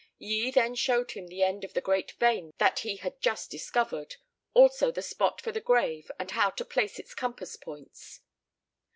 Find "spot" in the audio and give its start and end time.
5.03-5.39